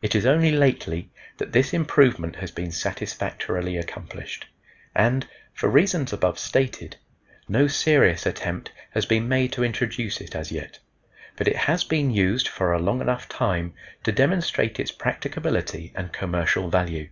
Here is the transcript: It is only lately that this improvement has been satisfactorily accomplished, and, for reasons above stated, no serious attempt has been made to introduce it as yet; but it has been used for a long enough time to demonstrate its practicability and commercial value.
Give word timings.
It 0.00 0.14
is 0.14 0.24
only 0.24 0.50
lately 0.50 1.10
that 1.36 1.52
this 1.52 1.74
improvement 1.74 2.36
has 2.36 2.50
been 2.50 2.72
satisfactorily 2.72 3.76
accomplished, 3.76 4.46
and, 4.94 5.28
for 5.52 5.68
reasons 5.68 6.10
above 6.10 6.38
stated, 6.38 6.96
no 7.50 7.66
serious 7.66 8.24
attempt 8.24 8.72
has 8.92 9.04
been 9.04 9.28
made 9.28 9.52
to 9.52 9.62
introduce 9.62 10.22
it 10.22 10.34
as 10.34 10.50
yet; 10.52 10.78
but 11.36 11.48
it 11.48 11.56
has 11.56 11.84
been 11.84 12.10
used 12.10 12.48
for 12.48 12.72
a 12.72 12.78
long 12.80 13.02
enough 13.02 13.28
time 13.28 13.74
to 14.04 14.10
demonstrate 14.10 14.80
its 14.80 14.90
practicability 14.90 15.92
and 15.94 16.14
commercial 16.14 16.70
value. 16.70 17.10